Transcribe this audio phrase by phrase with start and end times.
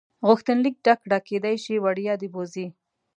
[0.27, 2.67] غوښتنلیک ډک کړه کېدای شي وړیا دې بوځي.